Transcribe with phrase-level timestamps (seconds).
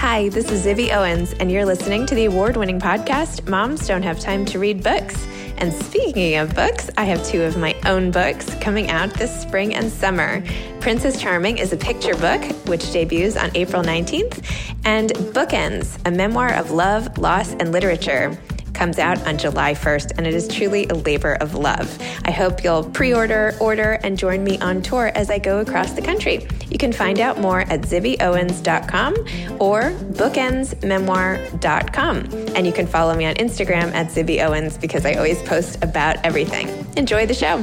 [0.00, 4.02] Hi, this is Zibby Owens, and you're listening to the award winning podcast, Moms Don't
[4.02, 5.26] Have Time to Read Books.
[5.58, 9.74] And speaking of books, I have two of my own books coming out this spring
[9.74, 10.42] and summer.
[10.80, 14.42] Princess Charming is a picture book, which debuts on April 19th,
[14.86, 18.38] and Bookends, a memoir of love, loss, and literature
[18.72, 21.98] comes out on July 1st, and it is truly a labor of love.
[22.24, 25.92] I hope you'll pre order, order, and join me on tour as I go across
[25.92, 26.48] the country.
[26.70, 29.14] You can find out more at zibbyowens.com
[29.60, 32.16] or bookendsmemoir.com.
[32.56, 36.68] And you can follow me on Instagram at zibbyowens because I always post about everything.
[36.96, 37.62] Enjoy the show.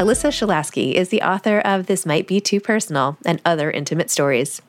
[0.00, 4.62] Alyssa Shelasky is the author of This Might Be Too Personal and Other Intimate Stories.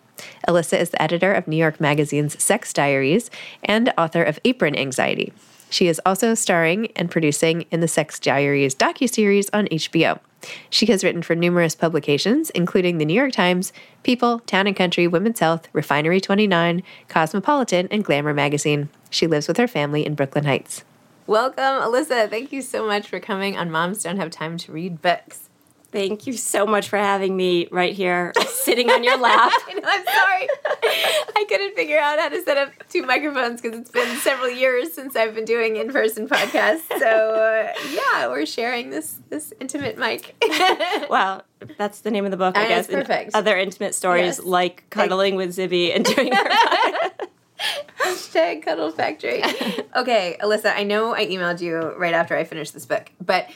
[0.48, 3.32] Alyssa is the editor of New York Magazine's Sex Diaries
[3.64, 5.32] and author of Apron Anxiety.
[5.70, 10.20] She is also starring and producing in the Sex Diaries docuseries on HBO.
[10.70, 13.72] She has written for numerous publications, including the New York Times,
[14.04, 18.90] People, Town and Country, Women's Health, Refinery 29, Cosmopolitan, and Glamour magazine.
[19.10, 20.84] She lives with her family in Brooklyn Heights.
[21.28, 22.30] Welcome, Alyssa.
[22.30, 25.51] Thank you so much for coming on Moms Don't Have Time to Read Books.
[25.92, 29.52] Thank you so much for having me right here, sitting on your lap.
[29.68, 30.48] I know, I'm sorry.
[31.36, 34.94] I couldn't figure out how to set up two microphones because it's been several years
[34.94, 36.88] since I've been doing in-person podcasts.
[36.98, 40.36] So uh, yeah, we're sharing this this intimate mic.
[41.10, 41.44] well,
[41.78, 42.88] that's the name of the book, I And guess.
[42.88, 43.32] perfect.
[43.34, 44.40] Other intimate stories Yes.
[44.46, 46.50] like cuddling with Zibby and doing her
[48.00, 49.44] Hashtag Cuddle Factory.
[49.96, 53.48] Okay, Alyssa, I know I emailed you right after I finished this book, but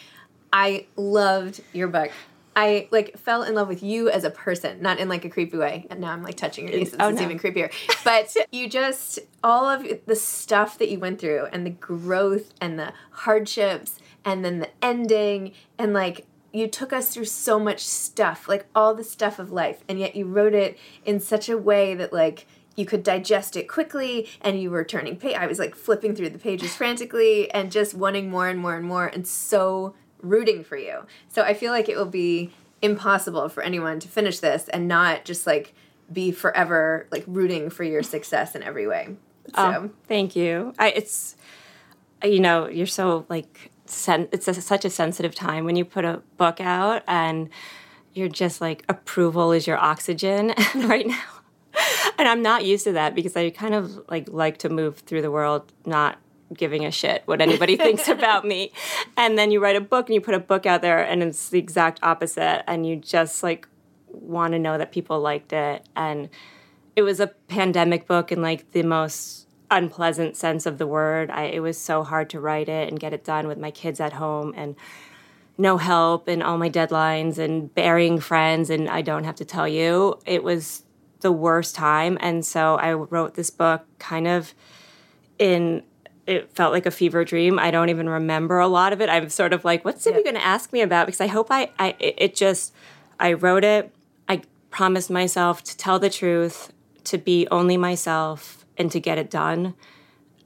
[0.55, 2.11] I loved your book.
[2.55, 5.57] I like fell in love with you as a person, not in like a creepy
[5.57, 5.85] way.
[5.89, 7.25] And now I'm like touching your knee, so Oh, it's no.
[7.25, 7.69] even creepier.
[8.05, 12.79] But you just all of the stuff that you went through, and the growth, and
[12.79, 18.47] the hardships, and then the ending, and like you took us through so much stuff,
[18.47, 21.93] like all the stuff of life, and yet you wrote it in such a way
[21.95, 25.73] that like you could digest it quickly and you were turning page i was like
[25.73, 29.95] flipping through the pages frantically and just wanting more and more and more and so
[30.25, 32.51] rooting for you so i feel like it will be
[32.81, 35.73] impossible for anyone to finish this and not just like
[36.11, 39.15] be forever like rooting for your success in every way
[39.55, 40.73] oh, so Oh, thank you.
[40.77, 41.35] I, it's,
[42.23, 46.05] you know, you're so like, sen- it's a, such a sensitive time when you put
[46.05, 47.49] a book out and
[48.13, 51.23] you're just like, approval is your oxygen right now.
[52.17, 55.21] And I'm not used to that because I kind of like like to move through
[55.21, 56.17] the world not
[56.53, 58.71] giving a shit what anybody thinks about me.
[59.17, 61.49] And then you write a book and you put a book out there and it's
[61.49, 63.67] the exact opposite and you just like
[64.07, 66.29] want to know that people liked it and
[66.95, 71.29] it was a pandemic book in like the most unpleasant sense of the word.
[71.29, 73.99] I, it was so hard to write it and get it done with my kids
[73.99, 74.53] at home.
[74.55, 74.75] And
[75.57, 79.67] no help and all my deadlines and burying friends and I don't have to tell
[79.67, 80.19] you.
[80.25, 80.83] It was
[81.21, 82.17] the worst time.
[82.21, 84.53] And so I wrote this book kind of
[85.39, 85.83] in
[86.27, 87.59] it felt like a fever dream.
[87.59, 89.09] I don't even remember a lot of it.
[89.09, 90.23] I'm sort of like, what's Zibby yeah.
[90.23, 91.05] going to ask me about?
[91.05, 92.73] Because I hope I, I, it just,
[93.19, 93.93] I wrote it.
[94.27, 94.41] I
[94.71, 96.73] promised myself to tell the truth,
[97.05, 99.75] to be only myself, and to get it done.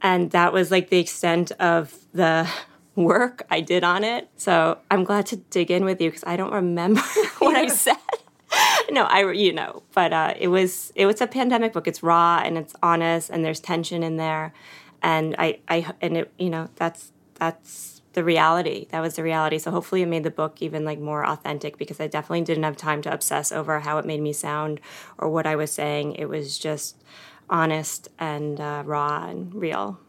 [0.02, 2.48] And that was like the extent of the
[2.94, 4.28] work I did on it.
[4.36, 7.00] So I'm glad to dig in with you because I don't remember
[7.38, 7.96] what I said.
[8.90, 11.86] no, I you know, but uh, it was it was a pandemic book.
[11.86, 14.52] It's raw and it's honest, and there's tension in there,
[15.02, 18.86] and I I and it you know that's that's the reality.
[18.90, 19.58] That was the reality.
[19.58, 22.76] So hopefully, it made the book even like more authentic because I definitely didn't have
[22.76, 24.80] time to obsess over how it made me sound
[25.18, 26.14] or what I was saying.
[26.16, 26.96] It was just
[27.48, 30.00] honest and uh, raw and real.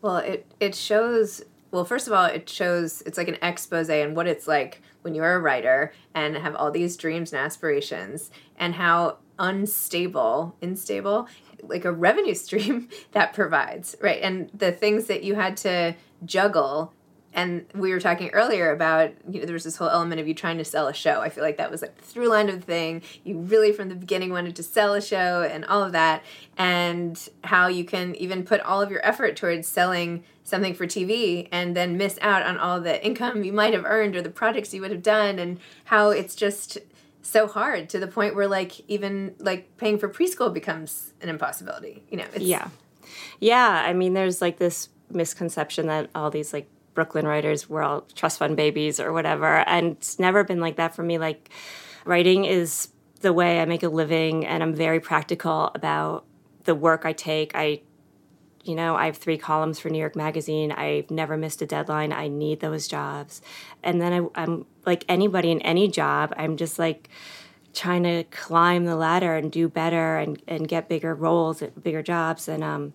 [0.00, 4.14] Well, it it shows well, first of all, it shows it's like an expose and
[4.14, 8.74] what it's like when you're a writer and have all these dreams and aspirations and
[8.74, 11.28] how unstable, unstable,
[11.62, 14.20] like a revenue stream that provides, right?
[14.22, 15.94] And the things that you had to
[16.24, 16.92] juggle
[17.34, 20.34] and we were talking earlier about you know there was this whole element of you
[20.34, 22.56] trying to sell a show i feel like that was like the through line of
[22.56, 25.92] the thing you really from the beginning wanted to sell a show and all of
[25.92, 26.22] that
[26.56, 31.48] and how you can even put all of your effort towards selling something for tv
[31.50, 34.74] and then miss out on all the income you might have earned or the projects
[34.74, 36.78] you would have done and how it's just
[37.22, 42.02] so hard to the point where like even like paying for preschool becomes an impossibility
[42.10, 42.68] you know yeah
[43.40, 48.02] yeah i mean there's like this misconception that all these like Brooklyn writers were all
[48.14, 49.60] trust fund babies or whatever.
[49.68, 51.18] And it's never been like that for me.
[51.18, 51.50] Like,
[52.04, 52.88] writing is
[53.20, 56.24] the way I make a living, and I'm very practical about
[56.64, 57.52] the work I take.
[57.54, 57.82] I,
[58.64, 60.72] you know, I have three columns for New York Magazine.
[60.72, 62.12] I've never missed a deadline.
[62.12, 63.42] I need those jobs.
[63.82, 67.08] And then I, I'm like anybody in any job, I'm just like,
[67.74, 72.48] trying to climb the ladder and do better and, and get bigger roles, bigger jobs.
[72.48, 72.92] And um,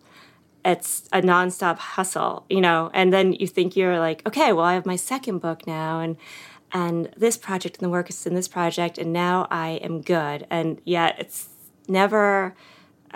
[0.63, 2.91] it's a nonstop hustle, you know.
[2.93, 6.17] And then you think you're like, okay, well, I have my second book now, and
[6.73, 10.45] and this project and the work is in this project, and now I am good.
[10.49, 11.49] And yet, it's
[11.87, 12.53] never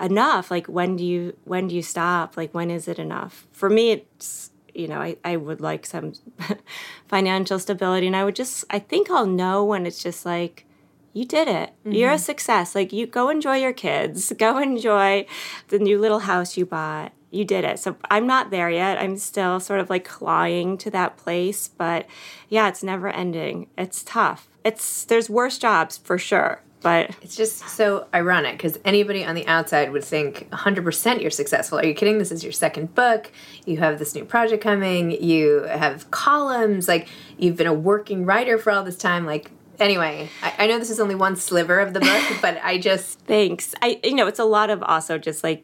[0.02, 0.50] enough.
[0.50, 2.38] Like, when do you when do you stop?
[2.38, 3.46] Like, when is it enough?
[3.52, 6.14] For me, it's you know, I, I would like some
[7.08, 10.66] financial stability, and I would just I think I'll know when it's just like
[11.14, 11.72] you did it.
[11.80, 11.92] Mm-hmm.
[11.92, 12.76] You're a success.
[12.76, 14.32] Like you go enjoy your kids.
[14.38, 15.26] Go enjoy
[15.68, 17.80] the new little house you bought you did it.
[17.80, 18.98] So I'm not there yet.
[18.98, 22.06] I'm still sort of like clawing to that place, but
[22.50, 23.68] yeah, it's never ending.
[23.78, 24.50] It's tough.
[24.64, 29.46] It's there's worse jobs for sure, but it's just so ironic because anybody on the
[29.48, 31.80] outside would think 100% you're successful.
[31.80, 32.18] Are you kidding?
[32.18, 33.32] This is your second book.
[33.66, 35.12] You have this new project coming.
[35.12, 36.88] You have columns.
[36.88, 37.08] Like
[37.38, 39.26] you've been a working writer for all this time.
[39.26, 42.78] Like anyway, I, I, know this is only one sliver of the book, but I
[42.78, 43.76] just thanks.
[43.82, 45.64] I you know it's a lot of also just like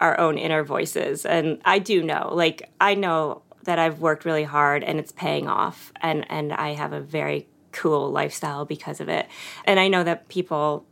[0.00, 1.24] our own inner voices.
[1.24, 5.48] And I do know, like, I know that I've worked really hard and it's paying
[5.48, 5.92] off.
[6.00, 9.26] And, and I have a very cool lifestyle because of it.
[9.64, 10.86] And I know that people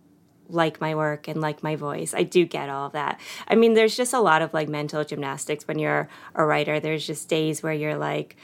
[0.49, 2.15] like my work and like my voice.
[2.15, 3.21] I do get all of that.
[3.49, 6.81] I mean, there's just a lot of like mental gymnastics when you're a writer.
[6.81, 8.37] There's just days where you're like,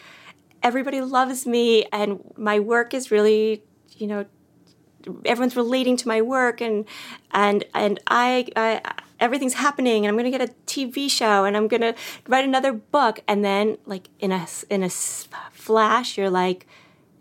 [0.62, 3.62] everybody loves me and my work is really,
[3.96, 4.26] you know,
[5.24, 6.84] everyone's relating to my work and
[7.32, 8.80] and and I, I
[9.18, 11.94] everything's happening and I'm going to get a TV show and I'm going to
[12.28, 16.66] write another book and then like in a in a flash you're like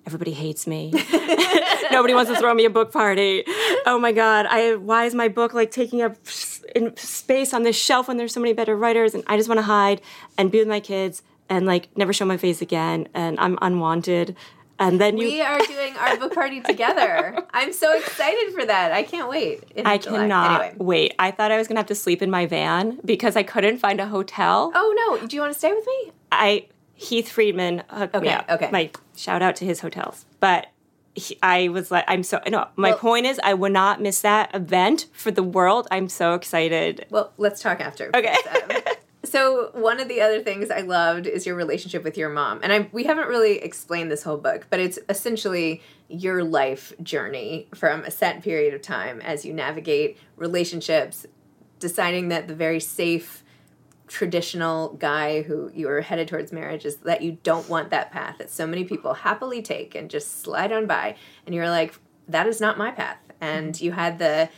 [0.05, 0.91] everybody hates me.
[1.91, 3.43] Nobody wants to throw me a book party.
[3.85, 8.07] Oh my god, I why is my book like taking up space on this shelf
[8.07, 10.01] when there's so many better writers and I just want to hide
[10.37, 14.35] and be with my kids and like never show my face again and I'm unwanted
[14.81, 15.25] and then you...
[15.25, 17.37] we are doing our book party together.
[17.53, 18.91] I'm so excited for that.
[18.91, 19.63] I can't wait.
[19.85, 20.19] I July.
[20.21, 20.75] cannot anyway.
[20.79, 21.15] wait.
[21.19, 24.01] I thought I was gonna have to sleep in my van because I couldn't find
[24.01, 24.71] a hotel.
[24.73, 25.27] Oh no!
[25.27, 26.11] Do you want to stay with me?
[26.31, 28.49] I Heath Friedman hooked okay, me up.
[28.49, 28.69] Okay.
[28.71, 28.89] My
[29.21, 30.67] shout out to his hotels, but.
[31.13, 32.69] He, I was like, I'm so no.
[32.77, 35.85] My well, point is, I would not miss that event for the world.
[35.91, 37.05] I'm so excited.
[37.09, 38.11] Well, let's talk after.
[38.15, 38.33] Okay.
[38.49, 38.77] Um,
[39.25, 42.71] so one of the other things I loved is your relationship with your mom, and
[42.71, 48.03] I we haven't really explained this whole book, but it's essentially your life journey from
[48.03, 51.25] a set period of time as you navigate relationships,
[51.79, 53.40] deciding that the very safe
[54.11, 58.37] traditional guy who you are headed towards marriage is that you don't want that path
[58.39, 61.15] that so many people happily take and just slide on by
[61.45, 61.95] and you're like
[62.27, 64.49] that is not my path and you had the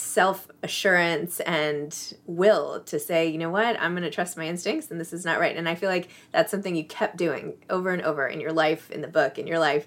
[0.00, 4.90] self assurance and will to say, you know what, I'm going to trust my instincts
[4.90, 5.56] and this is not right.
[5.56, 8.90] And I feel like that's something you kept doing over and over in your life,
[8.90, 9.86] in the book, in your life.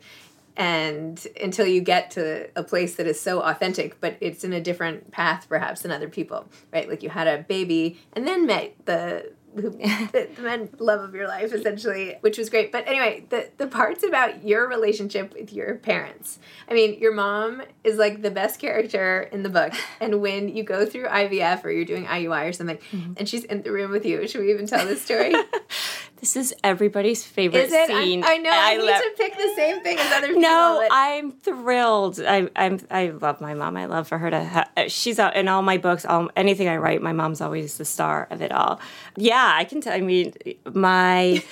[0.55, 4.61] And until you get to a place that is so authentic, but it's in a
[4.61, 6.87] different path perhaps than other people, right?
[6.87, 11.13] Like you had a baby and then met the who the, the men love of
[11.13, 15.53] your life essentially which was great but anyway the the parts about your relationship with
[15.53, 20.21] your parents i mean your mom is like the best character in the book and
[20.21, 23.13] when you go through ivf or you're doing iui or something mm-hmm.
[23.17, 25.33] and she's in the room with you should we even tell this story
[26.23, 27.87] this is everybody's favorite is it?
[27.87, 30.41] scene I, I know i, I need to pick the same thing as other people
[30.41, 34.69] no i'm thrilled I, i'm i love my mom i love for her to ha-
[34.77, 37.85] uh, she's out in all my books all anything i write my mom's always the
[37.85, 38.79] star of it all
[39.17, 39.93] yeah yeah, I can tell.
[39.93, 40.33] I mean,
[40.73, 41.43] my,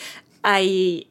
[0.43, 1.05] I.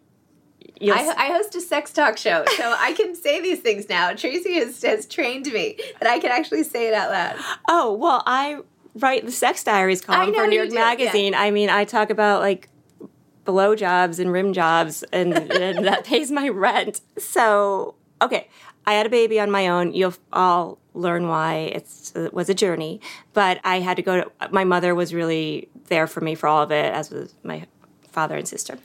[0.83, 4.15] I, I, host a sex talk show, so I can say these things now.
[4.15, 7.37] Tracy has, has trained me that I can actually say it out loud.
[7.69, 8.61] Oh, well, I
[8.95, 11.35] write the sex diaries column for New York Magazine.
[11.35, 11.43] Yeah.
[11.43, 12.70] I mean, I talk about like
[13.45, 17.01] blow jobs and rim jobs, and, and that pays my rent.
[17.19, 18.49] So, okay,
[18.87, 19.93] I had a baby on my own.
[19.93, 23.01] You'll all learn why it's, it was a journey,
[23.33, 26.63] but I had to go to, my mother was really there for me for all
[26.63, 27.67] of it, as was my
[28.03, 28.79] father and sister.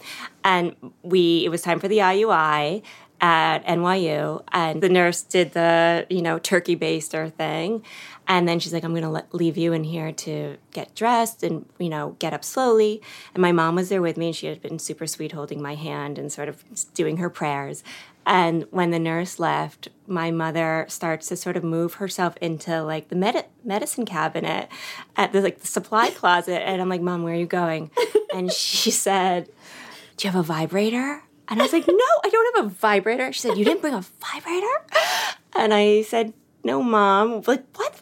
[0.44, 2.84] And we, it was time for the IUI
[3.22, 7.84] at NYU, and the nurse did the, you know, turkey baster thing.
[8.28, 11.66] And then she's like, I'm going to leave you in here to get dressed and,
[11.78, 13.02] you know, get up slowly.
[13.34, 15.76] And my mom was there with me, and she had been super sweet holding my
[15.76, 16.64] hand and sort of
[16.94, 17.84] doing her prayers.
[18.26, 23.10] And when the nurse left, my mother starts to sort of move herself into like
[23.10, 24.68] the med- medicine cabinet
[25.16, 26.68] at the like the supply closet.
[26.68, 27.92] And I'm like, Mom, where are you going?
[28.34, 29.48] And she said,
[30.18, 31.22] Do you have a vibrator?
[31.48, 33.32] And I was like, No, I don't have a vibrator.
[33.32, 34.04] She said, You didn't bring a
[34.34, 34.86] vibrator?
[35.56, 37.44] And I said, No, Mom.
[37.46, 38.02] Like, what?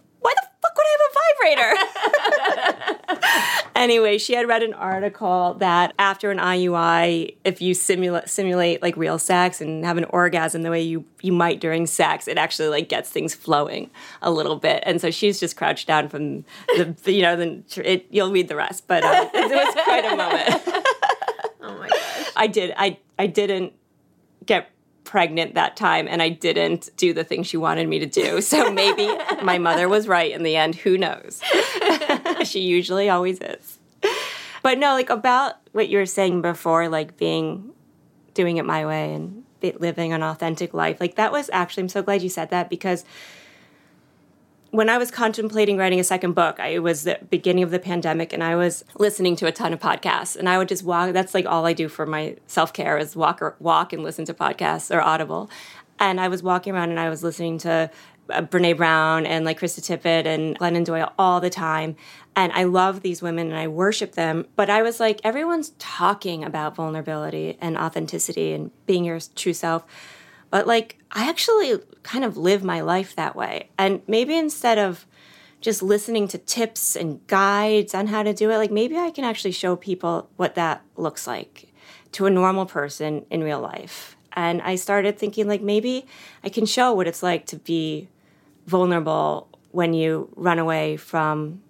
[1.43, 3.63] Why the fuck would I have a vibrator?
[3.75, 8.95] anyway, she had read an article that after an IUI, if you simulate simulate like
[8.97, 12.69] real sex and have an orgasm the way you you might during sex, it actually
[12.69, 13.89] like gets things flowing
[14.21, 14.83] a little bit.
[14.85, 16.45] And so she's just crouched down from
[16.75, 20.05] the you know then it, you'll read the rest, but um, it, it was quite
[20.05, 20.63] a moment.
[21.61, 22.31] oh my gosh!
[22.35, 23.73] I did I I didn't
[24.45, 24.69] get
[25.13, 28.41] pregnant that time and I didn't do the thing she wanted me to do.
[28.41, 29.07] So maybe
[29.43, 30.73] my mother was right in the end.
[30.73, 31.39] Who knows?
[32.43, 33.77] she usually always is.
[34.63, 37.73] But no, like about what you were saying before, like being,
[38.33, 40.99] doing it my way and living an authentic life.
[40.99, 43.05] Like that was actually, I'm so glad you said that because
[44.73, 47.77] when I was contemplating writing a second book, I, it was the beginning of the
[47.77, 50.35] pandemic, and I was listening to a ton of podcasts.
[50.35, 51.13] And I would just walk.
[51.13, 54.25] That's like all I do for my self care is walk or walk and listen
[54.25, 55.47] to podcasts or Audible.
[55.99, 57.91] And I was walking around and I was listening to
[58.31, 61.95] uh, Brene Brown and like Krista Tippett and Glennon Doyle all the time.
[62.35, 64.47] And I love these women and I worship them.
[64.55, 69.85] But I was like, everyone's talking about vulnerability and authenticity and being your true self
[70.53, 73.71] but like, I actually kind of live my life that way.
[73.75, 75.07] And maybe instead of
[75.61, 79.23] just listening to tips and guides on how to do it, like maybe I can
[79.23, 81.73] actually show people what that looks like
[82.11, 84.15] to a normal person in real life.
[84.33, 86.05] And I started thinking, like, maybe
[86.43, 88.07] I can show what it's like to be
[88.67, 91.63] vulnerable when you run away from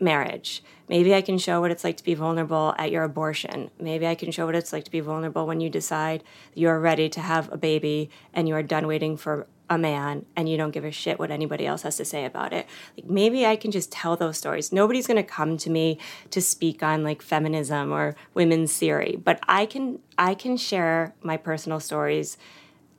[0.00, 3.70] marriage Maybe I can show what it's like to be vulnerable at your abortion.
[3.78, 7.08] Maybe I can show what it's like to be vulnerable when you decide you're ready
[7.10, 10.70] to have a baby and you are done waiting for a man and you don't
[10.70, 12.66] give a shit what anybody else has to say about it.
[12.96, 14.72] Like maybe I can just tell those stories.
[14.72, 15.98] Nobody's going to come to me
[16.30, 21.36] to speak on like feminism or women's theory, but I can I can share my
[21.36, 22.38] personal stories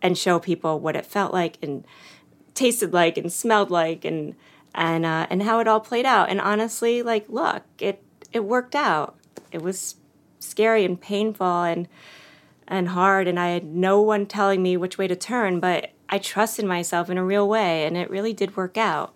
[0.01, 1.85] and show people what it felt like and
[2.53, 4.35] tasted like and smelled like and
[4.79, 6.29] and uh, and how it all played out.
[6.29, 9.17] And honestly, like, look, it it worked out.
[9.51, 9.95] It was
[10.39, 11.87] scary and painful and
[12.67, 16.17] and hard, and I had no one telling me which way to turn, but I
[16.17, 19.13] trusted myself in a real way, and it really did work out.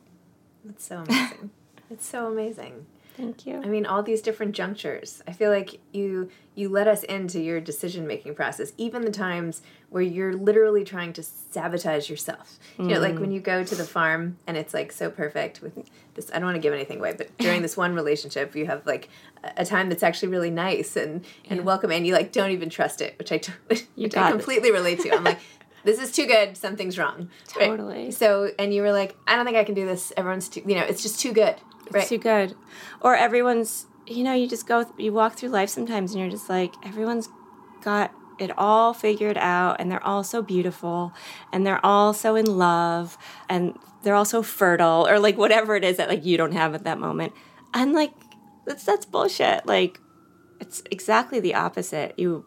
[0.65, 1.51] That's so amazing.
[1.89, 2.85] it's so amazing.
[3.15, 3.61] Thank you.
[3.63, 5.21] I mean, all these different junctures.
[5.27, 9.61] I feel like you you let us into your decision making process, even the times
[9.89, 12.59] where you're literally trying to sabotage yourself.
[12.77, 12.89] Mm.
[12.89, 13.35] You know, like when mm.
[13.35, 16.31] you go to the farm and it's like so perfect with this.
[16.31, 19.09] I don't want to give anything away, but during this one relationship, you have like
[19.57, 21.65] a time that's actually really nice and and yeah.
[21.65, 23.39] welcome, and you like don't even trust it, which I
[23.95, 24.73] which I completely it.
[24.73, 25.13] relate to.
[25.13, 25.39] I'm like.
[25.85, 26.55] this is too good.
[26.55, 27.29] Something's wrong.
[27.45, 28.05] Totally.
[28.05, 28.13] Right?
[28.13, 30.13] So, and you were like, I don't think I can do this.
[30.15, 31.55] Everyone's too, you know, it's just too good.
[31.95, 32.07] It's right.
[32.07, 32.55] too good.
[33.01, 36.49] Or everyone's, you know, you just go, you walk through life sometimes and you're just
[36.49, 37.29] like, everyone's
[37.81, 41.13] got it all figured out and they're all so beautiful
[41.51, 45.83] and they're all so in love and they're all so fertile or like whatever it
[45.83, 47.33] is that like you don't have at that moment.
[47.73, 48.11] And like
[48.65, 49.65] that's that's bullshit.
[49.65, 49.99] Like
[50.59, 52.13] it's exactly the opposite.
[52.17, 52.45] You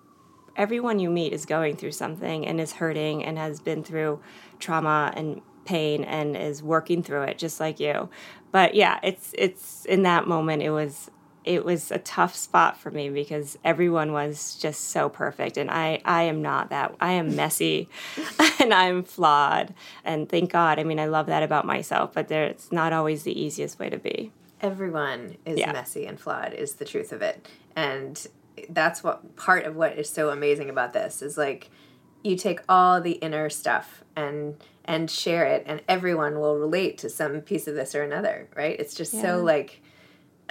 [0.57, 4.21] everyone you meet is going through something and is hurting and has been through
[4.59, 8.08] trauma and pain and is working through it just like you.
[8.52, 11.11] But yeah, it's it's in that moment it was
[11.44, 16.00] it was a tough spot for me because everyone was just so perfect and I
[16.04, 16.94] I am not that.
[17.00, 17.88] I am messy
[18.61, 19.75] and I'm flawed.
[20.04, 20.78] And thank God.
[20.78, 23.90] I mean, I love that about myself, but there it's not always the easiest way
[23.90, 24.32] to be.
[24.61, 25.70] Everyone is Yeah.
[25.73, 27.46] messy and flawed is the truth of it.
[27.76, 28.26] And
[28.70, 31.70] that's what part of what is so amazing about this is like
[32.26, 37.09] you take all the inner stuff and and share it and everyone will relate to
[37.11, 38.78] some piece of this or another, right?
[38.78, 39.23] It's just Yeah.
[39.23, 39.83] so like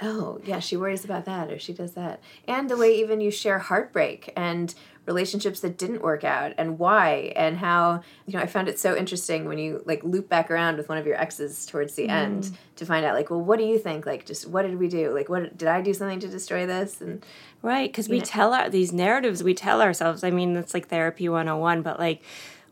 [0.02, 2.20] oh, yeah, she worries about that or she does that.
[2.46, 4.74] And the way even you share heartbreak and
[5.06, 8.96] relationships that didn't work out and why and how you know i found it so
[8.96, 12.42] interesting when you like loop back around with one of your exes towards the end
[12.42, 12.54] mm-hmm.
[12.74, 15.14] to find out like well what do you think like just what did we do
[15.14, 17.24] like what did i do something to destroy this and
[17.66, 20.22] Right, because we tell our these narratives we tell ourselves.
[20.22, 22.22] I mean, it's like therapy 101, but like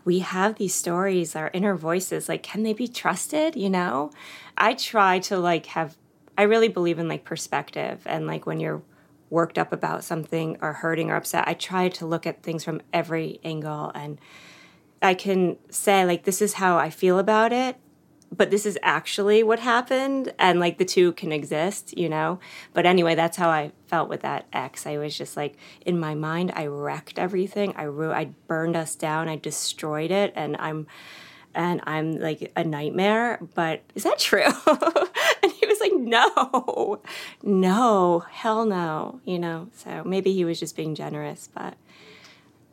[0.05, 4.13] we have these stories, our inner voices, like can they be trusted, you know?
[4.57, 5.97] I try to like have
[6.37, 8.83] I really believe in like perspective and like when you're
[9.31, 12.81] worked up about something or hurting or upset, I try to look at things from
[12.93, 14.19] every angle and
[15.03, 17.77] I can say like this is how I feel about it,
[18.33, 22.41] but this is actually what happened and like the two can exist, you know?
[22.73, 24.87] But anyway, that's how I felt with that ex.
[24.87, 27.75] I was just like in my mind I wrecked everything.
[27.77, 29.29] I ru- I burned us down.
[29.29, 30.87] I destroyed it and I'm
[31.55, 34.47] and I'm like a nightmare, but is that true?
[35.85, 37.01] like, no,
[37.43, 39.69] no, hell no, you know?
[39.75, 41.77] So maybe he was just being generous, but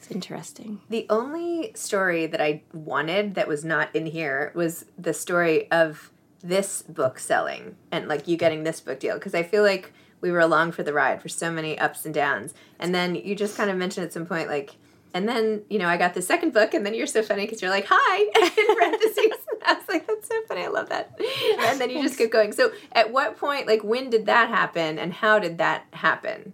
[0.01, 0.79] it's interesting.
[0.89, 6.11] the only story that i wanted that was not in here was the story of
[6.41, 10.31] this book selling and like you getting this book deal because i feel like we
[10.31, 13.55] were along for the ride for so many ups and downs and then you just
[13.55, 14.75] kind of mentioned at some point like
[15.13, 17.61] and then you know i got the second book and then you're so funny because
[17.61, 18.21] you're like hi
[18.57, 20.63] in parentheses i was like that's so funny.
[20.63, 21.19] I love that.
[21.59, 22.51] And then you just keep going.
[22.51, 26.53] So at what point like when did that happen and how did that happen?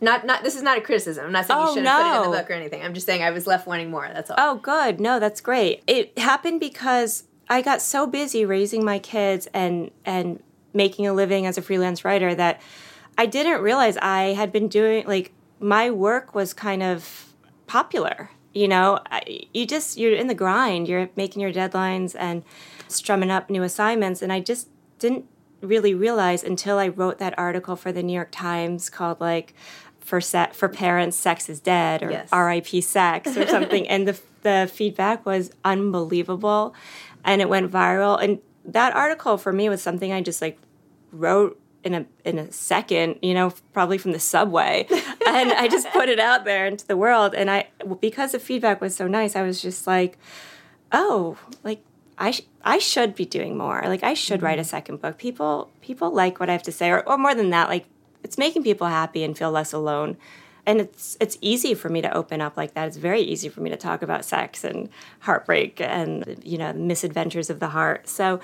[0.00, 1.26] Not not this is not a criticism.
[1.26, 2.82] I'm not saying Oh, you shouldn't put it in the book or anything.
[2.82, 4.08] I'm just saying i was left wanting more.
[4.12, 4.36] That's all.
[4.38, 5.00] Oh, good.
[5.00, 5.82] No, that's great.
[5.86, 11.46] It happened because I got so busy raising my kids and and making a living
[11.46, 12.60] as a freelance writer that
[13.18, 17.26] I didn't realize I had been doing like my work was kind of
[17.66, 18.30] popular.
[18.52, 18.98] You know,
[19.54, 20.88] you just you're in the grind.
[20.88, 22.42] You're making your deadlines and
[22.88, 25.26] strumming up new assignments, and I just didn't
[25.60, 29.54] really realize until I wrote that article for the New York Times called like
[30.00, 32.32] for set for parents sex is dead or Yes.
[32.32, 36.74] RIP sex or something and the the feedback was unbelievable
[37.22, 40.58] and it went viral and that article for me was something I just like
[41.12, 44.86] wrote in a in a second, you know, probably from the subway,
[45.26, 47.34] and I just put it out there into the world.
[47.34, 47.68] And I,
[48.00, 50.18] because the feedback was so nice, I was just like,
[50.92, 51.82] oh, like
[52.18, 53.82] I sh- I should be doing more.
[53.86, 54.68] Like I should write a mm-hmm.
[54.68, 55.18] second book.
[55.18, 57.86] People people like what I have to say, or, or more than that, like
[58.22, 60.18] it's making people happy and feel less alone.
[60.66, 62.86] And it's it's easy for me to open up like that.
[62.88, 64.90] It's very easy for me to talk about sex and
[65.20, 68.06] heartbreak and you know misadventures of the heart.
[68.08, 68.40] So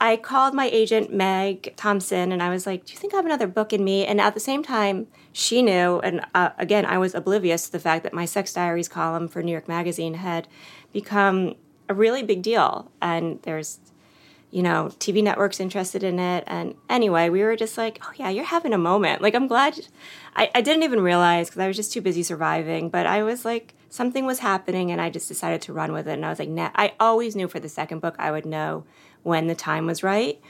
[0.00, 3.26] I called my agent Meg Thompson and I was like, "Do you think I have
[3.26, 6.98] another book in me?" And at the same time, she knew, and uh, again, I
[6.98, 10.48] was oblivious to the fact that my sex diaries column for New York Magazine had
[10.92, 11.54] become
[11.88, 13.80] a really big deal, and there's
[14.50, 16.44] you know, TV networks interested in it.
[16.46, 19.20] And anyway, we were just like, oh, yeah, you're having a moment.
[19.20, 19.78] Like, I'm glad.
[20.36, 23.44] I, I didn't even realize because I was just too busy surviving, but I was
[23.44, 26.12] like, something was happening and I just decided to run with it.
[26.12, 28.84] And I was like, nah, I always knew for the second book I would know
[29.28, 30.40] when the time was right.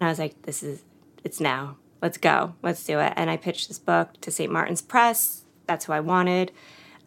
[0.00, 0.82] And I was like, this is,
[1.22, 1.76] it's now.
[2.00, 2.54] Let's go.
[2.62, 3.12] Let's do it.
[3.14, 4.50] And I pitched this book to St.
[4.50, 5.44] Martin's Press.
[5.66, 6.50] That's who I wanted.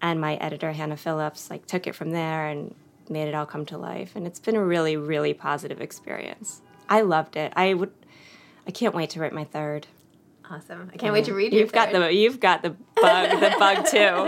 [0.01, 2.73] And my editor, Hannah Phillips, like took it from there and
[3.09, 7.01] made it all come to life and it's been a really really positive experience i
[7.01, 7.91] loved it i would
[8.67, 9.87] i can't wait to write my third
[10.49, 12.03] awesome i can't wait to um, read your you've got third.
[12.03, 14.27] the you've got the bug the bug too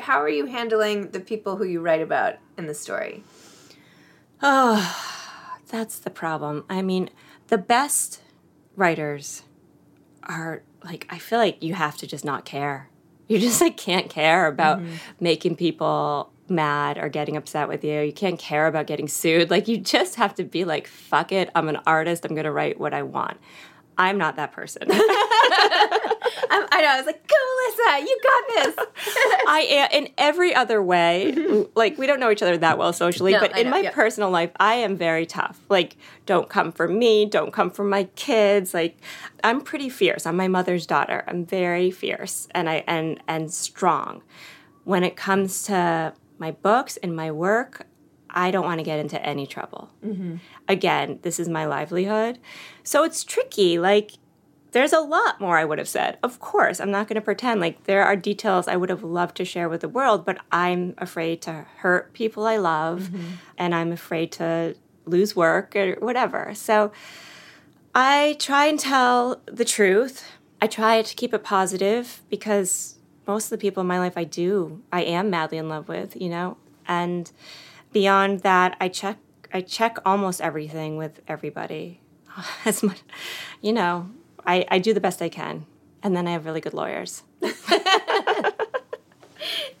[0.00, 3.22] How are you handling the people who you write about in the story?
[4.42, 4.96] Oh,
[5.68, 6.64] that's the problem.
[6.68, 7.10] I mean,
[7.48, 8.20] the best
[8.76, 9.42] writers
[10.24, 12.90] are like, I feel like you have to just not care.
[13.28, 14.94] You just like can't care about mm-hmm.
[15.20, 18.00] making people mad or getting upset with you.
[18.00, 19.50] You can't care about getting sued.
[19.50, 21.50] Like, you just have to be like, fuck it.
[21.54, 22.24] I'm an artist.
[22.24, 23.38] I'm going to write what I want.
[23.96, 24.82] I'm not that person.
[26.50, 26.88] I'm, I know.
[26.88, 28.00] I was like, go, Alyssa.
[28.00, 28.86] You got this.
[29.48, 31.32] I am in every other way.
[31.36, 31.62] Mm-hmm.
[31.74, 33.80] Like we don't know each other that well socially, No, but I in know, my
[33.80, 33.90] yeah.
[33.90, 35.60] personal life, I am very tough.
[35.68, 37.26] Like, don't come for me.
[37.26, 38.72] Don't come for my kids.
[38.74, 38.96] Like,
[39.42, 40.26] I'm pretty fierce.
[40.26, 41.24] I'm my mother's daughter.
[41.28, 44.22] I'm very fierce and I and and strong.
[44.84, 47.86] When it comes to my books and my work,
[48.28, 49.90] I don't want to get into any trouble.
[50.04, 50.36] Mm-hmm.
[50.68, 52.38] Again, this is my livelihood,
[52.82, 53.78] so it's tricky.
[53.78, 54.12] Like
[54.74, 56.18] there's a lot more I would have said.
[56.22, 59.36] Of course, I'm not going to pretend like there are details I would have loved
[59.36, 63.34] to share with the world, but I'm afraid to hurt people I love mm-hmm.
[63.56, 64.74] and I'm afraid to
[65.06, 66.52] lose work or whatever.
[66.54, 66.90] So
[67.94, 70.28] I try and tell the truth.
[70.60, 72.96] I try to keep it positive because
[73.28, 76.20] most of the people in my life I do, I am madly in love with,
[76.20, 76.56] you know?
[76.88, 77.30] And
[77.92, 79.18] beyond that, I check
[79.52, 82.00] I check almost everything with everybody.
[82.64, 83.02] As much,
[83.60, 84.10] you know,
[84.46, 85.66] I, I do the best I can.
[86.02, 87.22] And then I have really good lawyers.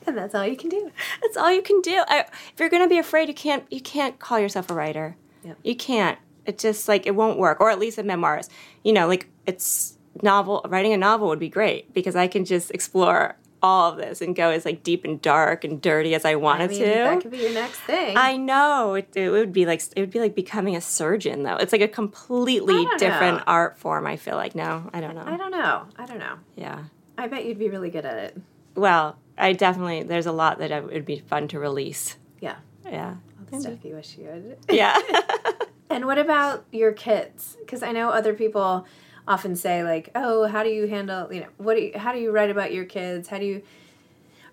[0.06, 0.90] and that's all you can do.
[1.22, 2.02] That's all you can do.
[2.08, 5.16] I, if you're going to be afraid, you can't you can't call yourself a writer.
[5.42, 5.58] Yep.
[5.62, 6.18] You can't.
[6.46, 7.60] It just like it won't work.
[7.60, 8.48] Or at least a memoirs.
[8.82, 10.64] You know, like it's novel.
[10.66, 14.36] Writing a novel would be great because I can just explore all of this and
[14.36, 16.84] go as like deep and dark and dirty as I wanted I mean, to.
[16.84, 18.14] that could be your next thing.
[18.14, 21.56] I know it, it would be like it would be like becoming a surgeon though.
[21.56, 23.44] It's like a completely different know.
[23.46, 24.06] art form.
[24.06, 25.24] I feel like no, I don't know.
[25.24, 25.86] I don't know.
[25.96, 26.36] I don't know.
[26.56, 26.84] yeah.
[27.16, 28.42] I bet you'd be really good at it.
[28.74, 32.16] Well, I definitely there's a lot that it would be fun to release.
[32.40, 32.56] Yeah.
[32.84, 33.14] Yeah.
[33.58, 34.58] Stuff you wish you would.
[34.68, 34.98] Yeah.
[35.90, 37.56] And what about your kids?
[37.60, 38.84] Because I know other people
[39.26, 41.32] often say like, "Oh, how do you handle?
[41.32, 41.92] You know, what do you?
[41.96, 43.28] How do you write about your kids?
[43.28, 43.62] How do you?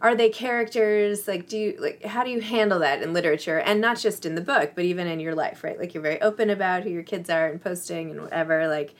[0.01, 1.27] Are they characters?
[1.27, 2.03] Like, do you like?
[2.05, 5.07] How do you handle that in literature, and not just in the book, but even
[5.07, 5.77] in your life, right?
[5.77, 8.67] Like, you're very open about who your kids are and posting and whatever.
[8.67, 8.95] Like,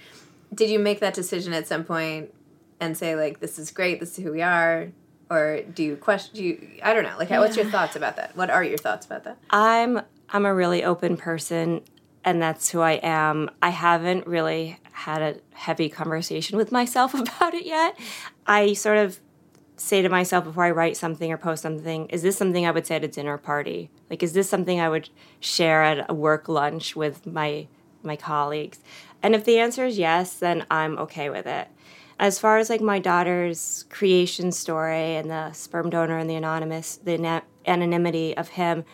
[0.53, 2.33] did you make that decision at some point
[2.79, 3.99] and say like, "This is great.
[3.99, 4.89] This is who we are"?
[5.29, 6.35] Or do you question?
[6.35, 6.67] Do you?
[6.83, 7.15] I don't know.
[7.17, 8.35] Like, what's your thoughts about that?
[8.35, 9.37] What are your thoughts about that?
[9.49, 11.81] I'm I'm a really open person
[12.23, 13.49] and that's who I am.
[13.61, 17.97] I haven't really had a heavy conversation with myself about it yet.
[18.45, 19.19] I sort of
[19.77, 22.85] say to myself before I write something or post something, is this something I would
[22.85, 23.89] say at a dinner party?
[24.09, 27.67] Like is this something I would share at a work lunch with my
[28.03, 28.79] my colleagues?
[29.23, 31.67] And if the answer is yes, then I'm okay with it.
[32.19, 36.97] As far as like my daughter's creation story and the sperm donor and the anonymous,
[36.97, 38.85] the anonymity of him,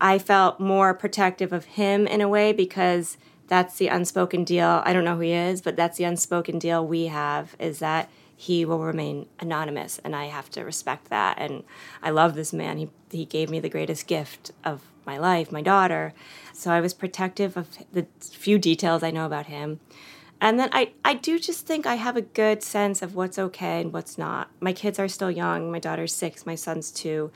[0.00, 3.18] I felt more protective of him in a way because
[3.50, 4.80] that's the unspoken deal.
[4.84, 8.08] I don't know who he is, but that's the unspoken deal we have is that
[8.36, 11.36] he will remain anonymous and I have to respect that.
[11.38, 11.64] And
[12.00, 12.78] I love this man.
[12.78, 16.14] He he gave me the greatest gift of my life, my daughter.
[16.52, 19.80] So I was protective of the few details I know about him.
[20.40, 23.80] And then I, I do just think I have a good sense of what's okay
[23.80, 24.48] and what's not.
[24.60, 25.72] My kids are still young.
[25.72, 27.32] My daughter's six, my son's two.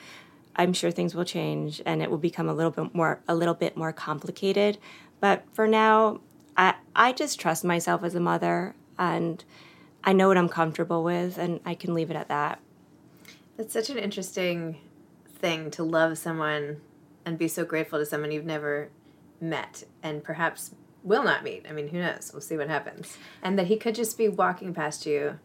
[0.57, 3.55] I'm sure things will change and it will become a little bit more a little
[3.55, 4.79] bit more complicated.
[5.25, 6.21] But for now,
[6.55, 9.43] I I just trust myself as a mother and
[10.05, 12.61] I know what I'm comfortable with and I can leave it at that.
[13.57, 14.77] That's such an interesting
[15.27, 16.83] thing to love someone
[17.25, 18.91] and be so grateful to someone you've never
[19.41, 21.65] met and perhaps will not meet.
[21.67, 22.29] I mean, who knows?
[22.31, 23.17] We'll see what happens.
[23.43, 25.39] And that he could just be walking past you,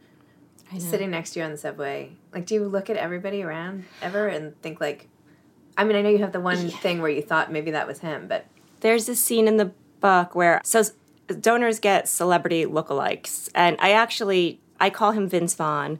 [0.77, 2.17] sitting next to you on the subway.
[2.33, 5.07] Like, do you look at everybody around ever and think, like,
[5.77, 7.99] I mean, I know you have the one thing where you thought maybe that was
[7.99, 8.45] him, but
[8.81, 10.83] There's a scene in the book where so
[11.39, 15.99] donors get celebrity lookalikes, and I actually I call him Vince Vaughn.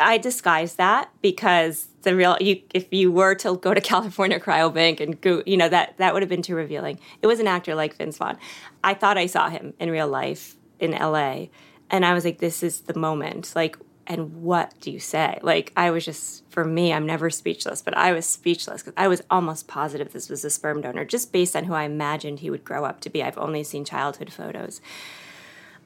[0.00, 5.00] I disguise that because the real you if you were to go to California Cryobank
[5.00, 6.98] and go, you know that that would have been too revealing.
[7.22, 8.38] It was an actor like Vince Vaughn.
[8.82, 11.46] I thought I saw him in real life in LA,
[11.90, 13.52] and I was like, this is the moment.
[13.54, 15.38] Like, and what do you say?
[15.42, 19.08] Like, I was just for me, I'm never speechless, but I was speechless because I
[19.08, 22.50] was almost positive this was a sperm donor, just based on who I imagined he
[22.50, 23.22] would grow up to be.
[23.22, 24.80] I've only seen childhood photos.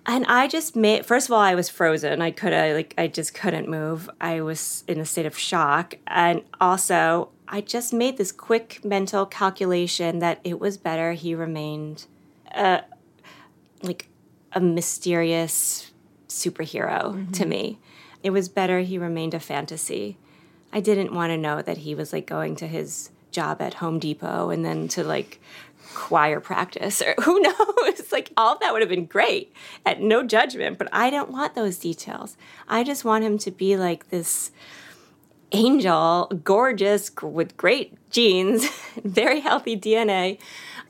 [0.07, 2.22] And I just made first of all I was frozen.
[2.22, 4.09] I could I like I just couldn't move.
[4.20, 9.26] I was in a state of shock and also I just made this quick mental
[9.26, 12.07] calculation that it was better he remained
[12.54, 12.81] uh
[13.83, 14.09] like
[14.52, 15.92] a mysterious
[16.26, 17.78] superhero to me.
[18.22, 20.16] It was better he remained a fantasy.
[20.72, 23.98] I didn't want to know that he was like going to his job at Home
[23.98, 25.40] Depot and then to like
[25.94, 27.54] choir practice or who knows?
[28.11, 29.52] Like all of that would have been great
[29.85, 32.37] at no judgment but i don't want those details.
[32.66, 34.50] I just want him to be like this
[35.52, 38.68] angel gorgeous with great genes
[39.04, 40.38] very healthy dna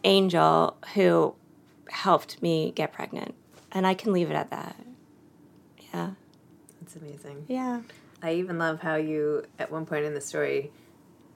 [0.05, 1.35] angel who
[1.91, 3.35] helped me get pregnant.
[3.73, 4.77] And i can leave it at that.
[5.93, 6.11] Yeah
[6.89, 7.45] it's amazing.
[7.49, 7.81] yeah
[8.23, 10.73] I even love how you, at one point in the story,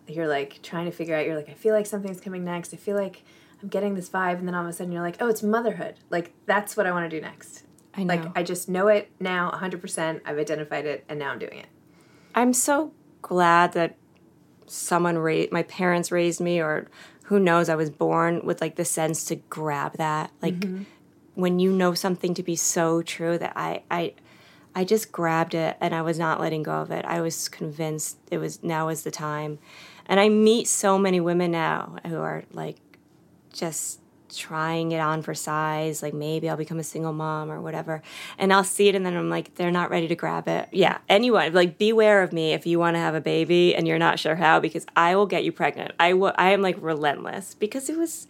[0.09, 2.75] you're like trying to figure out, you're like, I feel like something's coming next.
[2.75, 3.23] I feel like
[3.63, 4.39] I'm getting this vibe.
[4.39, 5.95] And then all of a sudden you're like, oh, it's motherhood.
[6.11, 7.65] Like, that's what I want to do next.
[7.95, 8.15] I know.
[8.15, 8.33] Like.
[8.35, 10.23] I just know it now 100%.
[10.25, 11.67] I've identified it and now I'm doing it.
[12.35, 13.97] I'm so glad that
[14.67, 16.89] someone raised my parents raised me or
[17.25, 20.85] who knows I was born with like the sense to grab that like mm-hmm.
[21.35, 24.15] when you know something to be so true that I I
[24.75, 27.05] I just grabbed it and I was not letting go of it.
[27.05, 29.59] I was convinced it was now was the time.
[30.07, 32.77] And I meet so many women now who are like
[33.53, 34.01] just
[34.35, 38.03] trying it on for size, like maybe I'll become a single mom or whatever.
[38.39, 40.69] And I'll see it and then I'm like, they're not ready to grab it.
[40.73, 43.99] Yeah, anyone, like beware of me if you want to have a baby and you're
[43.99, 45.93] not sure how because I will get you pregnant.
[46.01, 48.27] I will I am like relentless because it was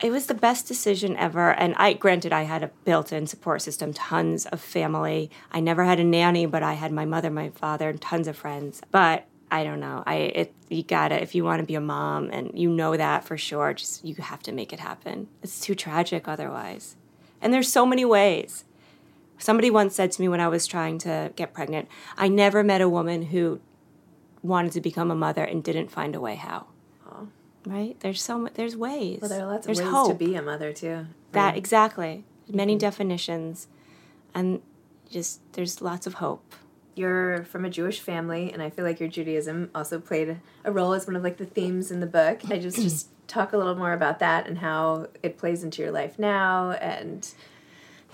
[0.00, 3.92] it was the best decision ever and i granted i had a built-in support system
[3.92, 5.30] tons of family.
[5.52, 8.36] I never had a nanny but i had my mother my father and tons of
[8.36, 8.82] friends.
[8.90, 10.02] But i don't know.
[10.06, 13.24] I it you gotta if you want to be a mom and you know that
[13.24, 15.28] for sure just you have to make it happen.
[15.42, 16.96] It's too tragic otherwise.
[17.40, 18.64] And there's so many ways.
[19.36, 22.80] Somebody once said to me when i was trying to get pregnant i never met
[22.80, 23.60] a woman who
[24.42, 26.66] wanted to become a mother and didn't find a way how
[27.66, 27.98] right?
[28.00, 29.18] There's so much there's ways.
[29.20, 30.08] Well, there are lots there's of ways hope.
[30.08, 31.06] to be a mother, too.
[31.32, 32.24] that exactly.
[32.48, 33.68] Many definitions.
[34.34, 34.60] And
[35.10, 36.54] just there's lots of hope.
[36.94, 40.92] You're from a Jewish family, and I feel like your Judaism also played a role
[40.92, 42.40] as one of like the themes in the book.
[42.50, 45.90] I just just talk a little more about that and how it plays into your
[45.90, 47.28] life now, and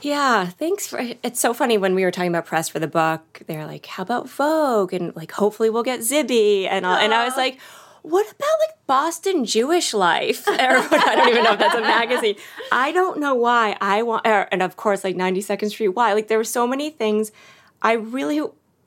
[0.03, 3.43] yeah thanks for it's so funny when we were talking about press for the book
[3.47, 4.95] they're like how about vogue?
[4.95, 7.59] And like hopefully we'll get zibby and all, and i was like
[8.03, 10.47] what about like Boston Jewish Life?
[10.49, 12.37] Or I don't even know if that's a magazine.
[12.71, 15.89] I don't know why I want, or, and of course, like 92nd Street.
[15.89, 16.13] Why?
[16.13, 17.33] Like there were so many things.
[17.83, 18.43] I really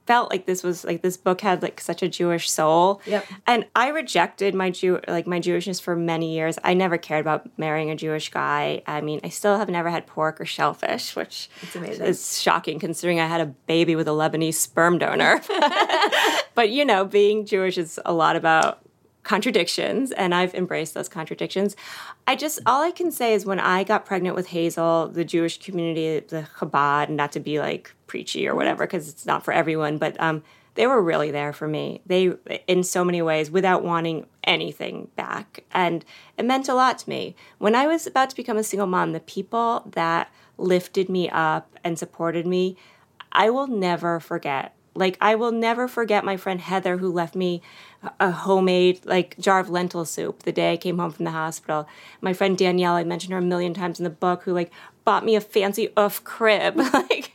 [0.06, 3.02] felt like this was like this book had like such a Jewish soul.
[3.06, 3.26] Yep.
[3.48, 6.60] And I rejected my Jew like my Jewishness for many years.
[6.64, 8.82] I never cared about marrying a Jewish guy.
[8.86, 13.28] I mean, I still have never had pork or shellfish, which is shocking considering I
[13.28, 15.42] had a baby with a Lebanese sperm donor.
[16.56, 18.83] but you know, being Jewish is a lot about
[19.24, 21.76] contradictions and I've embraced those contradictions.
[22.28, 25.60] I just all I can say is when I got pregnant with Hazel, the Jewish
[25.60, 29.98] community, the Chabad, not to be like preachy or whatever because it's not for everyone,
[29.98, 30.44] but um
[30.76, 32.02] they were really there for me.
[32.06, 32.34] They
[32.68, 35.64] in so many ways without wanting anything back.
[35.72, 36.04] And
[36.38, 37.36] it meant a lot to me.
[37.60, 41.78] When I was about to become a single mom, the people that lifted me up
[41.84, 42.78] and supported me,
[43.32, 44.74] I will never forget.
[44.96, 47.62] Like I will never forget my friend Heather who left me
[48.20, 51.88] a homemade like jar of lentil soup the day I came home from the hospital.
[52.22, 54.72] My friend Danielle, I mentioned her a million times in the book, who like
[55.06, 56.78] bought me a fancy oof crib.
[56.94, 57.34] like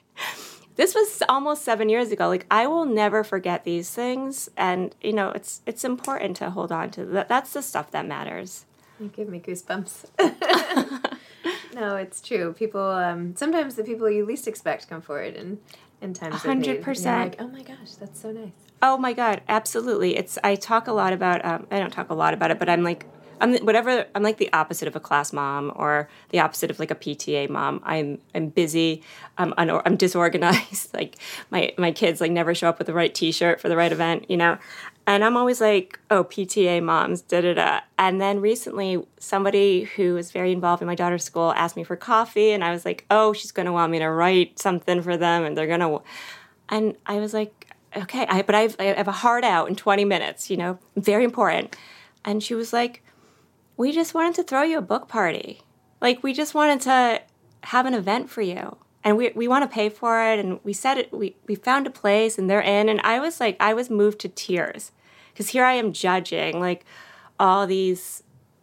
[0.76, 2.28] this was almost seven years ago.
[2.28, 6.72] Like I will never forget these things, and you know it's it's important to hold
[6.72, 7.28] on to that.
[7.28, 8.64] That's the stuff that matters.
[9.00, 10.06] You give me goosebumps.
[11.74, 12.52] no, it's true.
[12.52, 15.58] People, um, sometimes the people you least expect come forward and
[16.00, 16.66] in times of need.
[16.66, 17.04] You're 100%.
[17.04, 18.67] Like, oh my gosh, that's so nice.
[18.80, 20.16] Oh my god, absolutely.
[20.16, 22.68] It's I talk a lot about um, I don't talk a lot about it, but
[22.68, 23.06] I'm like
[23.40, 24.06] I'm whatever.
[24.14, 27.48] I'm like the opposite of a class mom or the opposite of like a PTA
[27.48, 27.80] mom.
[27.84, 29.02] I'm I'm busy.
[29.36, 30.94] I'm I'm disorganized.
[30.94, 31.16] like
[31.50, 34.30] my my kids like never show up with the right T-shirt for the right event.
[34.30, 34.58] You know.
[35.06, 37.80] And I'm always like, oh, PTA moms, da da da.
[37.98, 41.96] And then recently, somebody who was very involved in my daughter's school asked me for
[41.96, 45.16] coffee, and I was like, oh, she's going to want me to write something for
[45.16, 46.02] them, and they're going to.
[46.68, 50.04] And I was like, okay, I, but I've, I have a hard out in 20
[50.04, 51.76] minutes, you know, very important.
[52.24, 53.02] And she was like,
[53.76, 55.62] we just wanted to throw you a book party.
[56.00, 57.22] Like, we just wanted to
[57.64, 58.76] have an event for you.
[59.04, 60.38] And we, we want to pay for it.
[60.38, 62.88] And we said it, we, we found a place and they're in.
[62.88, 64.92] And I was like, I was moved to tears
[65.32, 66.84] because here I am judging like
[67.38, 68.22] all these,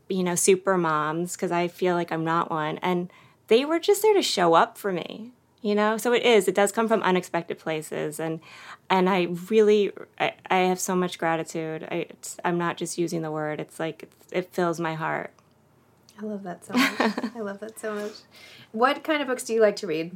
[0.10, 2.78] you know, super moms because I feel like I'm not one.
[2.80, 3.12] And
[3.48, 5.32] they were just there to show up for me
[5.66, 5.98] you know?
[5.98, 6.48] So it is.
[6.48, 8.40] It does come from unexpected places and
[8.88, 11.88] and i really i, I have so much gratitude.
[11.92, 13.60] I, it's, i'm not just using the word.
[13.60, 15.32] It's like it's, it fills my heart.
[16.22, 17.34] I love that so much.
[17.36, 18.12] I love that so much.
[18.74, 20.16] What kind of books do you like to reid?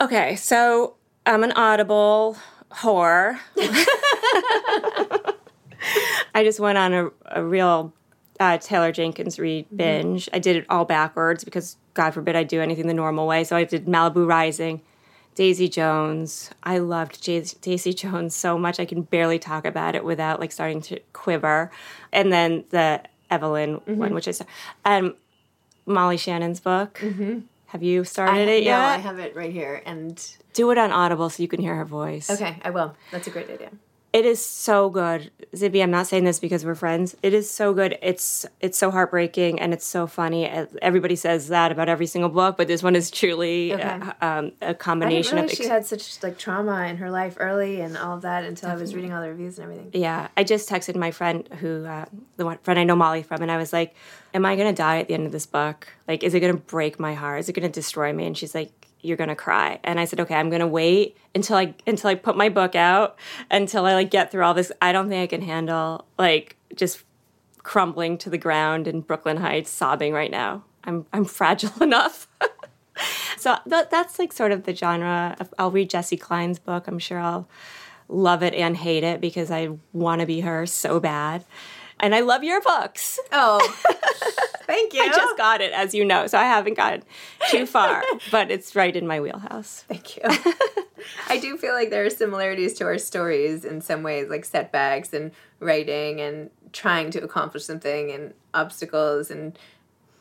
[0.00, 2.36] okay so i'm an audible
[2.72, 3.38] whore.
[6.34, 7.94] I just went on a, a real
[8.40, 10.28] uh, taylor jenkins read binge.
[10.32, 13.56] I did it all backwards because god forbid i do anything the normal way so
[13.56, 14.80] i did malibu rising
[15.36, 16.50] Daisy Jones.
[16.62, 20.50] I loved J- Daisy Jones so much I can barely talk about it without like
[20.50, 21.70] starting to quiver.
[22.10, 23.96] And then the Evelyn mm-hmm.
[23.96, 24.46] one, which I saw,
[24.84, 25.14] and
[25.84, 26.98] Molly Shannon's book.
[27.02, 27.40] Mm-hmm.
[27.66, 28.80] Have you started it no, yet?
[28.80, 29.82] I have it right here.
[29.84, 32.30] And Do it on Audible so you can hear her voice.
[32.30, 32.96] okay, I will.
[33.10, 33.70] That's a great idea.
[34.16, 35.30] It is so good.
[35.54, 37.14] Zibby, I'm not saying this because we're friends.
[37.22, 37.98] It is so good.
[38.00, 40.46] It's it's so heartbreaking and it's so funny.
[40.80, 43.82] Everybody says that about every single book, but this one is truly Okay.
[43.82, 47.36] uh, um, a I didn't combination of she had such like trauma in her life
[47.38, 49.90] early and all of that until I was reading all the reviews and everything.
[49.92, 52.06] Yeah, I just texted my friend who, uh,
[52.38, 53.94] the one friend I know Molly from, and I was like,
[54.32, 55.88] "Am I gonna die at the end of this book?
[56.08, 57.40] Like, is it gonna break my heart?
[57.40, 60.34] Is it gonna destroy me?" And she's like, "You're gonna cry." And I said, "Okay,
[60.34, 63.16] I'm gonna wait until I until I put my book out,
[63.50, 64.72] until I like get through all this.
[64.82, 67.04] I don't think I can handle like just
[67.62, 70.64] crumbling to the ground in Brooklyn Heights, sobbing right now.
[70.84, 72.28] I'm I'm fragile enough."
[73.38, 75.36] So th- that's like sort of the genre.
[75.38, 76.88] Of, I'll read Jessi Klein's book.
[76.88, 77.46] I'm sure I'll
[78.08, 81.44] love it and hate it because I want to be her so bad.
[81.98, 83.18] And I love your books.
[83.32, 83.58] Oh,
[84.66, 85.02] thank you.
[85.02, 87.02] I just got it, as you know, so I haven't gotten
[87.50, 89.84] too far, but it's right in my wheelhouse.
[89.88, 90.22] Thank you.
[91.28, 95.12] I do feel like there are similarities to our stories in some ways, like setbacks
[95.14, 99.58] and writing and trying to accomplish something and obstacles and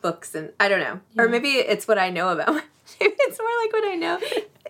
[0.02, 1.00] books and I don't know.
[1.18, 2.54] Or maybe it's what I know about.
[3.02, 4.20] maybe it's more like what I know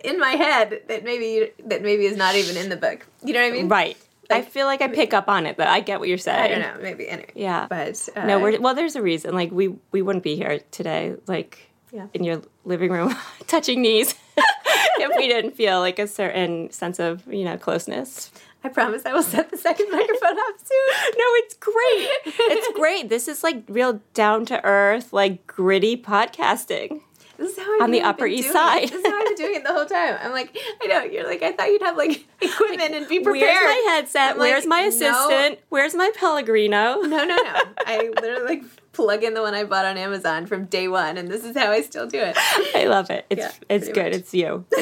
[0.03, 3.05] in my head that maybe that maybe is not even in the book.
[3.23, 3.67] You know what I mean?
[3.67, 3.97] Right.
[4.29, 6.39] I feel like I pick up on it, but I get what you're saying.
[6.41, 6.81] I don't know.
[6.81, 7.31] Maybe anyway.
[7.35, 7.67] Yeah.
[7.69, 8.73] But uh, No, we're well.
[8.75, 9.33] There's a reason.
[9.33, 11.15] Like we we wouldn't be here today.
[11.27, 12.07] Like Yeah.
[12.13, 13.15] in your living room,
[13.47, 18.31] touching knees, if we didn't feel like a certain sense of you know closeness.
[18.63, 21.11] I promise I will set the second microphone up soon.
[21.17, 22.09] No, it's great.
[22.25, 23.09] It's great.
[23.09, 27.01] This is like real down to earth, like gritty podcasting.
[27.37, 28.83] This is how I've On the Upper East Side.
[28.89, 30.17] This is how I've been doing it the whole time.
[30.21, 33.41] I'm like, I know you're like, I thought you'd have like equipment and be prepared.
[33.41, 34.31] Where's my headset?
[34.31, 34.87] I'm like, Where's my no.
[34.87, 35.59] assistant?
[35.69, 37.01] Where's my Pellegrino?
[37.01, 37.35] No, no, no.
[37.85, 41.27] I literally like plug in the one I bought on Amazon from day one, and
[41.27, 42.35] this is how I still do it.
[42.75, 43.25] I love it.
[43.29, 44.13] It's Yeah, it's good.
[44.13, 44.21] much.
[44.21, 44.65] It's you.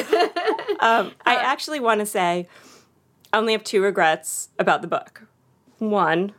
[0.80, 2.46] um, I actually want to say
[3.32, 5.22] I only have two regrets about the book.
[5.78, 6.32] One,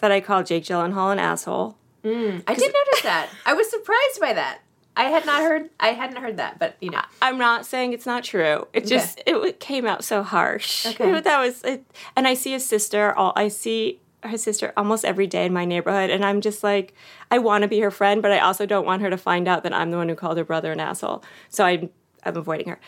[0.00, 1.76] that I called Jake Gyllenhaal an asshole.
[2.02, 3.28] I did notice that.
[3.46, 4.60] I was surprised by that.
[5.00, 5.70] I had not heard.
[5.80, 8.66] I hadn't heard that, but you know, I'm not saying it's not true.
[8.72, 10.86] It just it came out so harsh.
[10.90, 11.20] Okay.
[11.20, 11.84] that was it.
[12.16, 13.12] And I see his sister.
[13.16, 16.92] All I see her sister almost every day in my neighborhood, and I'm just like,
[17.30, 19.62] I want to be her friend, but I also don't want her to find out
[19.62, 21.22] that I'm the one who called her brother an asshole.
[21.48, 21.88] So I'm
[22.24, 22.78] I'm avoiding her.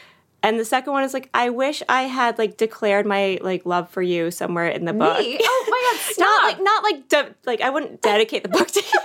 [0.44, 3.88] And the second one is like, I wish I had like declared my like love
[3.88, 5.18] for you somewhere in the book.
[5.20, 5.38] me.
[5.40, 6.26] Oh my god, stop!
[6.28, 9.00] Not like not like de- like I wouldn't dedicate the book to you.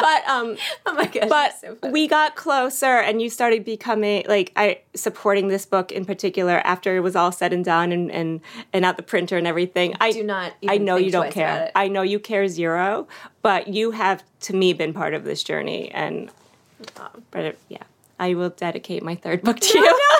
[0.00, 4.52] But um oh my gosh, but so we got closer and you started becoming like
[4.56, 8.40] i supporting this book in particular after it was all said and done and and,
[8.72, 11.88] and at the printer and everything i Do not i know you don't care i
[11.88, 13.06] know you care zero
[13.42, 16.30] but you have to me been part of this journey and
[17.30, 17.82] but it, yeah
[18.18, 19.98] i will dedicate my third book to you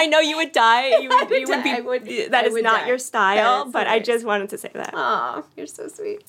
[0.00, 0.88] I know you would die.
[1.02, 1.80] You would, would you would be.
[1.80, 2.86] would- that is would not die.
[2.86, 4.92] your style, but I just wanted to say that.
[4.94, 6.22] Aw, you're so sweet.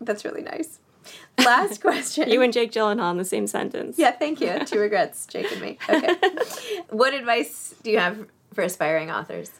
[0.00, 0.78] That's really nice.
[1.38, 2.30] Last question.
[2.30, 3.98] You and Jake Gyllenhaal in the same sentence.
[3.98, 4.64] yeah, thank you.
[4.64, 5.78] Two regrets, Jake and me.
[5.88, 6.14] Okay.
[6.90, 9.50] what advice do you have for aspiring authors?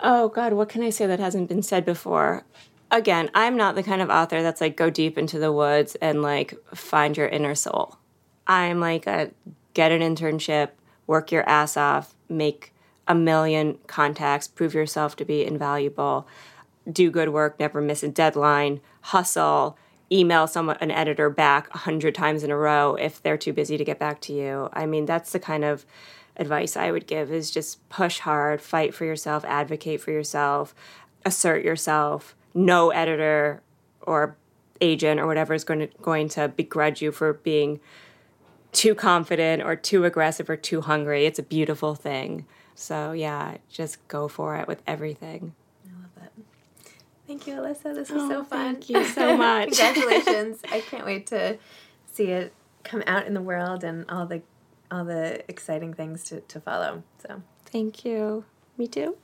[0.00, 2.44] Oh God, what can I say that hasn't been said before?
[2.90, 6.22] again, I'm not the kind of author that's like go deep into the woods and
[6.22, 7.98] like find your inner soul.
[8.46, 9.30] I'm like a
[9.74, 10.70] get an internship,
[11.06, 12.72] work your ass off, make
[13.06, 16.26] a million contacts, prove yourself to be invaluable,
[16.90, 19.78] do good work, never miss a deadline, hustle,
[20.10, 23.76] email someone an editor back a hundred times in a row if they're too busy
[23.76, 24.68] to get back to you.
[24.72, 25.84] I mean, that's the kind of
[26.36, 30.74] advice I would give is just push hard, fight for yourself, advocate for yourself,
[31.24, 32.34] assert yourself.
[32.54, 33.62] No editor
[34.02, 34.36] or
[34.80, 37.80] agent or whatever is going to going to begrudge you for being
[38.72, 41.26] too confident or too aggressive or too hungry.
[41.26, 42.46] It's a beautiful thing.
[42.74, 45.54] So yeah, just go for it with everything.
[47.28, 47.44] I love that.
[47.44, 47.94] Thank you, Alyssa.
[47.94, 48.74] This was oh, so fun.
[48.74, 49.78] Thank you so much.
[49.78, 50.60] Congratulations.
[50.70, 51.58] I can't wait to
[52.06, 52.52] see it
[52.84, 54.42] come out in the world and all the
[54.90, 57.02] all the exciting things to, to follow.
[57.26, 58.44] So thank you.
[58.78, 59.16] Me too.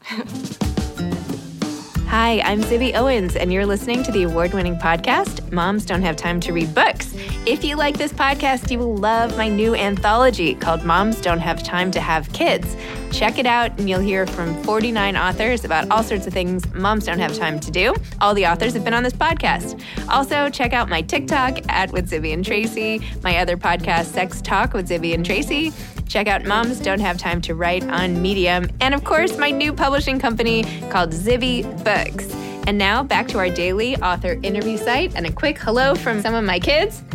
[2.09, 6.17] Hi, I'm Zibby Owens, and you're listening to the award winning podcast, Moms Don't Have
[6.17, 7.14] Time to Read Books.
[7.47, 11.63] If you like this podcast, you will love my new anthology called Moms Don't Have
[11.63, 12.75] Time to Have Kids.
[13.13, 17.05] Check it out, and you'll hear from 49 authors about all sorts of things moms
[17.05, 17.95] don't have time to do.
[18.23, 19.79] All the authors have been on this podcast.
[20.09, 24.73] Also, check out my TikTok at with Zibby and Tracy, my other podcast, Sex Talk
[24.73, 25.71] with Zibby and Tracy.
[26.09, 28.71] Check out Moms Don't Have Time to Write on Medium.
[28.81, 32.35] And of course, my new publishing company called Zibby Books.
[32.67, 36.33] And now back to our daily author interview site and a quick hello from some
[36.33, 37.03] of my kids.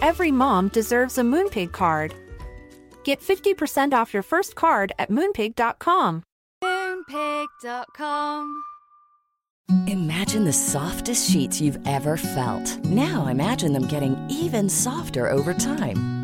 [0.00, 2.14] Every mom deserves a Moonpig card.
[3.04, 6.22] Get 50% off your first card at moonpig.com.
[6.62, 8.62] Moonpig.com.
[9.86, 12.84] Imagine the softest sheets you've ever felt.
[12.84, 16.17] Now imagine them getting even softer over time.